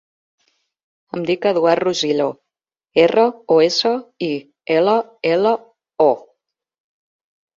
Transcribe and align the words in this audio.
Em 1.17 1.25
dic 1.25 1.43
Eduard 1.49 1.81
Rosillo: 1.87 2.25
erra, 3.03 3.25
o, 3.55 3.59
essa, 3.67 3.91
i, 4.27 4.31
ela, 4.79 4.97
ela, 5.35 5.51
o. 6.09 6.11